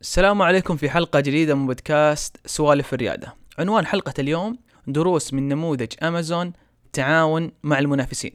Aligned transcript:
السلام 0.00 0.42
عليكم 0.42 0.76
في 0.76 0.90
حلقة 0.90 1.20
جديدة 1.20 1.54
من 1.54 1.66
بودكاست 1.66 2.36
سوالف 2.46 2.94
الريادة. 2.94 3.34
عنوان 3.58 3.86
حلقة 3.86 4.14
اليوم 4.18 4.58
دروس 4.86 5.32
من 5.32 5.48
نموذج 5.48 5.92
أمازون 6.02 6.52
تعاون 6.92 7.52
مع 7.62 7.78
المنافسين. 7.78 8.32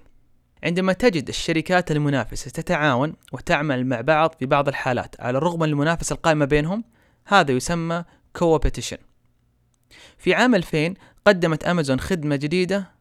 عندما 0.64 0.94
تجد 0.94 1.28
الشركات 1.28 1.92
المنافسة 1.92 2.52
تتعاون 2.52 3.14
وتعمل 3.32 3.86
مع 3.86 4.02
بعض 4.02 4.36
في 4.40 4.46
بعض 4.46 4.68
الحالات 4.68 5.16
على 5.22 5.38
الرغم 5.38 5.60
من 5.60 5.70
المنافسة 5.70 6.14
القائمة 6.14 6.46
بينهم 6.46 6.84
هذا 7.26 7.52
يسمى 7.52 8.04
coopetition 8.36 8.98
في 10.18 10.34
عام 10.34 10.56
2000 10.56 10.94
قدمت 11.26 11.64
أمازون 11.64 12.00
خدمة 12.00 12.36
جديدة 12.36 12.92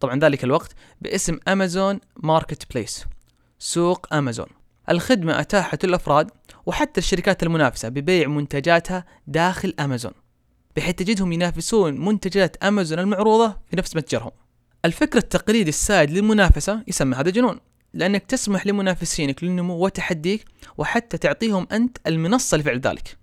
طبعا 0.00 0.18
ذلك 0.18 0.44
الوقت 0.44 0.74
باسم 1.00 1.38
أمازون 1.48 2.00
Marketplace 2.16 3.04
سوق 3.58 4.14
أمازون. 4.14 4.61
الخدمة 4.90 5.40
أتاحت 5.40 5.84
للأفراد 5.84 6.30
وحتى 6.66 7.00
الشركات 7.00 7.42
المنافسة 7.42 7.88
ببيع 7.88 8.28
منتجاتها 8.28 9.04
داخل 9.26 9.74
أمازون 9.80 10.12
بحيث 10.76 10.94
تجدهم 10.94 11.32
ينافسون 11.32 12.04
منتجات 12.04 12.56
أمازون 12.56 12.98
المعروضة 12.98 13.56
في 13.70 13.76
نفس 13.76 13.96
متجرهم. 13.96 14.30
الفكر 14.84 15.18
التقليدي 15.18 15.68
السائد 15.68 16.10
للمنافسة 16.10 16.82
يسمى 16.88 17.16
هذا 17.16 17.30
جنون 17.30 17.60
لأنك 17.94 18.26
تسمح 18.26 18.66
لمنافسينك 18.66 19.44
للنمو 19.44 19.74
وتحديك 19.84 20.44
وحتى 20.78 21.18
تعطيهم 21.18 21.66
أنت 21.72 21.98
المنصة 22.06 22.56
لفعل 22.56 22.80
ذلك. 22.80 23.16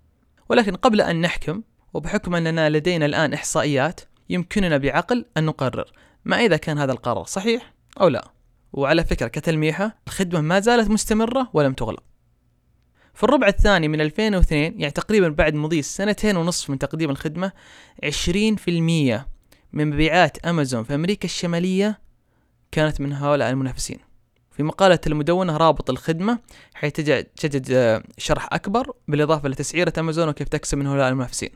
ولكن 0.48 0.74
قبل 0.74 1.00
أن 1.00 1.20
نحكم 1.20 1.62
وبحكم 1.94 2.34
أننا 2.34 2.70
لدينا 2.70 3.06
الآن 3.06 3.32
إحصائيات 3.32 4.00
يمكننا 4.28 4.76
بعقل 4.76 5.24
أن 5.36 5.44
نقرر 5.44 5.92
ما 6.24 6.36
إذا 6.36 6.56
كان 6.56 6.78
هذا 6.78 6.92
القرار 6.92 7.24
صحيح 7.24 7.74
أو 8.00 8.08
لا. 8.08 8.39
وعلى 8.72 9.04
فكرة 9.04 9.28
كتلميحة 9.28 9.96
الخدمة 10.06 10.40
ما 10.40 10.60
زالت 10.60 10.90
مستمرة 10.90 11.50
ولم 11.52 11.72
تغلق. 11.72 12.02
في 13.14 13.24
الربع 13.24 13.48
الثاني 13.48 13.88
من 13.88 14.00
2002 14.00 14.62
يعني 14.62 14.90
تقريبا 14.90 15.28
بعد 15.28 15.54
مضي 15.54 15.82
سنتين 15.82 16.36
ونصف 16.36 16.70
من 16.70 16.78
تقديم 16.78 17.10
الخدمة 17.10 17.52
20% 18.04 19.24
من 19.72 19.90
مبيعات 19.90 20.38
أمازون 20.38 20.82
في 20.82 20.94
أمريكا 20.94 21.24
الشمالية 21.24 22.00
كانت 22.72 23.00
من 23.00 23.12
هؤلاء 23.12 23.50
المنافسين. 23.50 23.98
في 24.50 24.62
مقالة 24.62 24.98
المدونة 25.06 25.56
رابط 25.56 25.90
الخدمة 25.90 26.38
حيث 26.74 26.92
تجد 27.36 27.70
آه، 27.70 28.02
شرح 28.18 28.48
أكبر 28.52 28.92
بالإضافة 29.08 29.48
لتسعيرة 29.48 29.92
أمازون 29.98 30.28
وكيف 30.28 30.48
تكسب 30.48 30.78
من 30.78 30.86
هؤلاء 30.86 31.08
المنافسين. 31.08 31.50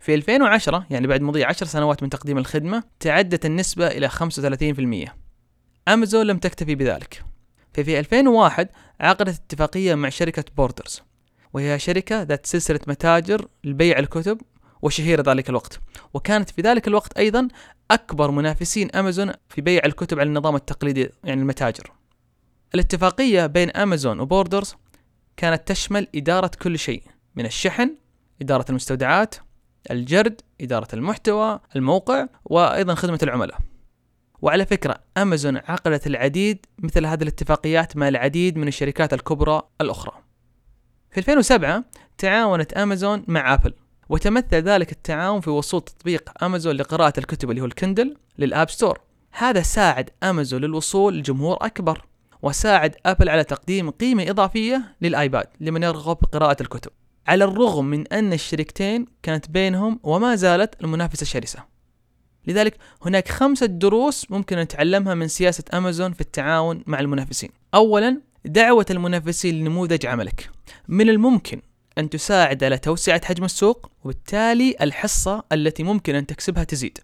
في 0.00 0.14
2010 0.14 0.86
يعني 0.90 1.06
بعد 1.06 1.20
مضي 1.20 1.44
10 1.44 1.66
سنوات 1.66 2.02
من 2.02 2.10
تقديم 2.10 2.38
الخدمة 2.38 2.82
تعدت 3.00 3.46
النسبة 3.46 3.86
إلى 3.86 4.08
35% 4.08 5.17
أمازون 5.88 6.26
لم 6.26 6.38
تكتفي 6.38 6.74
بذلك. 6.74 7.24
ففي 7.74 7.98
2001 7.98 8.68
عقدت 9.00 9.40
اتفاقية 9.44 9.94
مع 9.94 10.08
شركة 10.08 10.44
بوردرز 10.56 11.02
وهي 11.52 11.78
شركة 11.78 12.22
ذات 12.22 12.46
سلسلة 12.46 12.80
متاجر 12.86 13.48
لبيع 13.64 13.98
الكتب 13.98 14.40
وشهيرة 14.82 15.22
ذلك 15.26 15.48
الوقت. 15.48 15.80
وكانت 16.14 16.50
في 16.50 16.62
ذلك 16.62 16.88
الوقت 16.88 17.18
أيضا 17.18 17.48
أكبر 17.90 18.30
منافسين 18.30 18.90
أمازون 18.90 19.32
في 19.48 19.60
بيع 19.60 19.82
الكتب 19.84 20.20
على 20.20 20.28
النظام 20.28 20.56
التقليدي 20.56 21.10
يعني 21.24 21.40
المتاجر. 21.40 21.92
الاتفاقية 22.74 23.46
بين 23.46 23.70
أمازون 23.70 24.20
وبوردرز 24.20 24.74
كانت 25.36 25.68
تشمل 25.68 26.08
إدارة 26.14 26.50
كل 26.62 26.78
شيء 26.78 27.02
من 27.36 27.46
الشحن 27.46 27.94
إدارة 28.42 28.64
المستودعات 28.70 29.34
الجرد 29.90 30.40
إدارة 30.60 30.88
المحتوى 30.94 31.60
الموقع 31.76 32.26
وأيضا 32.44 32.94
خدمة 32.94 33.18
العملاء. 33.22 33.58
وعلى 34.42 34.66
فكرة 34.66 34.98
أمازون 35.16 35.56
عقدت 35.56 36.06
العديد 36.06 36.66
مثل 36.78 37.06
هذه 37.06 37.22
الاتفاقيات 37.22 37.96
مع 37.96 38.08
العديد 38.08 38.58
من 38.58 38.68
الشركات 38.68 39.14
الكبرى 39.14 39.62
الأخرى. 39.80 40.12
في 41.10 41.18
2007 41.18 41.84
تعاونت 42.18 42.72
أمازون 42.72 43.24
مع 43.28 43.54
أبل 43.54 43.74
وتمثل 44.08 44.56
ذلك 44.56 44.92
التعاون 44.92 45.40
في 45.40 45.50
وصول 45.50 45.80
تطبيق 45.80 46.44
أمازون 46.44 46.76
لقراءة 46.76 47.12
الكتب 47.18 47.50
اللي 47.50 47.60
هو 47.62 47.66
ال 47.66 47.73
Kindle 47.73 48.16
لل 48.38 48.51
App 48.51 48.70
Store 48.70 49.00
هذا 49.32 49.62
ساعد 49.62 50.10
أمازون 50.22 50.60
للوصول 50.60 51.18
لجمهور 51.18 51.56
أكبر 51.60 52.04
وساعد 52.42 52.96
أبل 53.06 53.28
على 53.28 53.44
تقديم 53.44 53.90
قيمة 53.90 54.30
إضافية 54.30 54.96
للآيباد 55.00 55.46
لمن 55.60 55.82
يرغب 55.82 56.18
بقراءة 56.22 56.56
الكتب. 56.62 56.90
على 57.26 57.44
الرغم 57.44 57.84
من 57.84 58.06
أن 58.06 58.32
الشركتين 58.32 59.06
كانت 59.22 59.50
بينهم 59.50 60.00
وما 60.02 60.34
زالت 60.34 60.74
المنافسة 60.80 61.26
شرسة. 61.26 61.77
لذلك 62.48 62.76
هناك 63.02 63.28
خمسة 63.28 63.66
دروس 63.66 64.30
ممكن 64.30 64.58
نتعلمها 64.58 65.14
من 65.14 65.28
سياسة 65.28 65.64
أمازون 65.74 66.12
في 66.12 66.20
التعاون 66.20 66.82
مع 66.86 67.00
المنافسين. 67.00 67.50
أولا 67.74 68.20
دعوة 68.44 68.86
المنافسين 68.90 69.54
لنموذج 69.60 70.06
عملك. 70.06 70.50
من 70.88 71.08
الممكن 71.08 71.60
أن 71.98 72.10
تساعد 72.10 72.64
على 72.64 72.78
توسعة 72.78 73.24
حجم 73.24 73.44
السوق 73.44 73.90
وبالتالي 74.04 74.76
الحصة 74.80 75.44
التي 75.52 75.82
ممكن 75.82 76.14
أن 76.14 76.26
تكسبها 76.26 76.64
تزيد. 76.64 76.98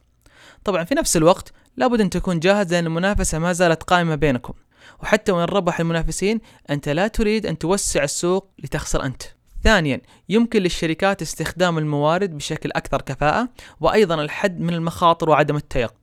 طبعا 0.65 0.85
في 0.85 0.95
نفس 0.95 1.17
الوقت 1.17 1.53
لابد 1.77 2.01
أن 2.01 2.11
تكون 2.11 2.41
جاهز 2.41 2.75
لأن 2.75 2.87
المنافسة 2.87 3.39
ما 3.39 3.53
زالت 3.53 3.83
قائمة 3.83 4.15
بينكم. 4.15 4.55
وحتى 5.03 5.33
وإن 5.33 5.45
ربح 5.45 5.81
المنافسين 5.81 6.41
أنت 6.71 6.89
لا 6.89 7.09
تريد 7.09 7.47
أن 7.47 7.59
توسع 7.59 8.03
السوق 8.03 8.51
لتخسر 8.59 9.05
أنت. 9.05 9.23
ثانيا 9.65 10.01
يمكن 10.29 10.63
للشركات 10.63 11.23
استخدام 11.23 11.79
الموارد 11.79 12.37
بشكل 12.37 12.71
أكثر 12.77 13.03
كفاءة 13.03 13.49
وأيضا 13.81 14.23
الحد 14.23 14.61
من 14.61 14.75
المخاطر 14.75 15.31
وعدم 15.31 15.57
التيقن. 15.57 15.95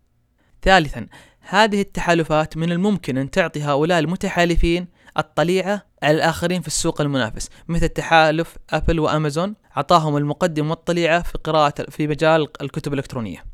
ثالثا 0.61 1.07
هذه 1.39 1.81
التحالفات 1.81 2.57
من 2.57 2.71
الممكن 2.71 3.17
أن 3.17 3.31
تعطي 3.31 3.63
هؤلاء 3.63 3.99
المتحالفين 3.99 4.87
الطليعة 5.17 5.85
على 6.03 6.17
الآخرين 6.17 6.61
في 6.61 6.67
السوق 6.67 7.01
المنافس 7.01 7.49
مثل 7.67 7.89
تحالف 7.89 8.57
أبل 8.69 8.99
وأمازون 8.99 9.55
أعطاهم 9.77 10.17
المقدم 10.17 10.69
والطليعة 10.69 11.21
في 11.21 11.37
قراءة 11.37 11.89
في 11.89 12.07
مجال 12.07 12.47
الكتب 12.61 12.93
الإلكترونية. 12.93 13.45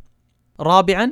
رابعا 0.59 1.11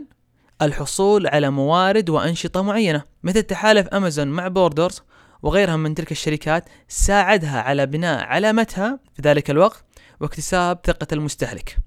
الحصول 0.62 1.28
على 1.28 1.50
موارد 1.50 2.10
وأنشطة 2.10 2.62
معينة 2.62 3.04
مثل 3.24 3.44
تحالف 3.44 3.88
أمازون 3.88 4.28
مع 4.28 4.48
بوردرز 4.48 5.02
وغيرها 5.46 5.76
من 5.76 5.96
تلك 5.96 6.12
الشركات 6.12 6.70
ساعدها 6.88 7.62
على 7.62 7.86
بناء 7.86 8.24
علامتها 8.24 9.00
في 9.14 9.22
ذلك 9.22 9.50
الوقت 9.50 9.84
واكتساب 10.20 10.80
ثقة 10.86 11.08
المستهلك. 11.14 11.78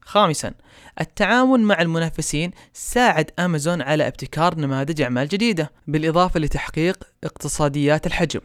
خامسا 0.00 0.52
التعاون 1.00 1.60
مع 1.60 1.82
المنافسين 1.82 2.50
ساعد 2.72 3.30
أمازون 3.38 3.82
على 3.82 4.06
ابتكار 4.06 4.58
نماذج 4.58 5.02
أعمال 5.02 5.28
جديدة 5.28 5.72
بالإضافة 5.86 6.40
لتحقيق 6.40 7.04
اقتصاديات 7.24 8.06
الحجم 8.06 8.40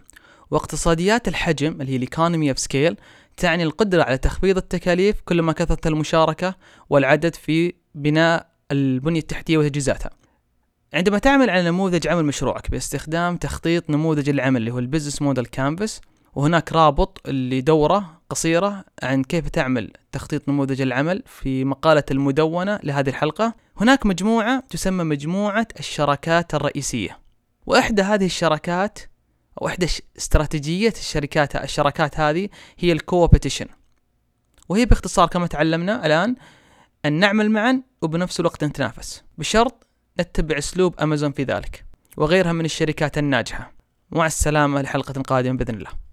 واقتصاديات 0.51 1.27
الحجم 1.27 1.81
اللي 1.81 1.91
هي 1.91 1.95
ال 1.95 2.02
economy 2.02 2.49
of 2.49 2.59
scale 2.59 2.97
تعني 3.37 3.63
القدرة 3.63 4.03
على 4.03 4.17
تخفيض 4.17 4.57
التكاليف 4.57 5.21
كلما 5.25 5.53
كثرت 5.53 5.87
المشاركة 5.87 6.55
والعدد 6.89 7.35
في 7.35 7.73
بناء 7.95 8.49
البنية 8.71 9.19
التحتية 9.19 9.57
وتجهيزاتها 9.57 10.18
عندما 10.93 11.19
تعمل 11.19 11.49
على 11.49 11.63
نموذج 11.63 12.07
عمل 12.07 12.25
مشروعك 12.25 12.71
باستخدام 12.71 13.37
تخطيط 13.37 13.89
نموذج 13.89 14.29
العمل 14.29 14.57
اللي 14.57 14.71
هو 14.71 14.79
ال 14.79 14.84
business 14.84 15.21
model 15.21 15.45
canvas 15.45 16.01
وهناك 16.35 16.73
رابط 16.73 17.27
لدورة 17.27 18.21
قصيرة 18.29 18.85
عن 19.03 19.23
كيف 19.23 19.49
تعمل 19.49 19.91
تخطيط 20.11 20.49
نموذج 20.49 20.81
العمل 20.81 21.23
في 21.25 21.65
مقالة 21.65 22.03
المدونة 22.11 22.79
لهذه 22.83 23.09
الحلقة. 23.09 23.53
هناك 23.77 24.05
مجموعة 24.05 24.63
تسمى 24.69 25.03
مجموعة 25.03 25.67
الشراكات 25.79 26.55
الرئيسية 26.55 27.19
وإحدى 27.65 28.01
هذه 28.01 28.25
الشراكات 28.25 28.99
أو 29.61 29.67
إحدى 29.67 29.87
استراتيجية 30.17 30.93
الشركات 30.97 31.55
الشراكات 31.55 32.19
هذه 32.19 32.49
هي 32.79 32.91
الكوبيتيشن. 32.91 33.65
وهي 34.69 34.85
باختصار 34.85 35.27
كما 35.27 35.47
تعلمنا 35.47 36.05
الآن 36.05 36.35
أن 37.05 37.13
نعمل 37.13 37.51
معا 37.51 37.81
وبنفس 38.01 38.39
الوقت 38.39 38.63
نتنافس. 38.63 39.23
بشرط 39.37 39.88
نتبع 40.19 40.57
أسلوب 40.57 40.99
أمازون 40.99 41.31
في 41.31 41.43
ذلك 41.43 41.85
وغيرها 42.17 42.53
من 42.53 42.65
الشركات 42.65 43.17
الناجحة. 43.17 43.73
مع 44.11 44.25
السلامة 44.25 44.81
لحلقه 44.81 45.21
قادمه 45.21 45.57
بإذن 45.57 45.75
الله. 45.75 46.08